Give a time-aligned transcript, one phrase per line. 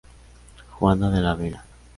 [0.71, 1.63] Juana de la Vega.